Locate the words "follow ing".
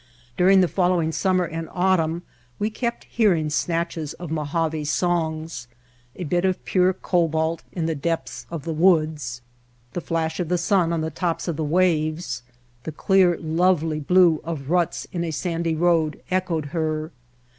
0.67-1.11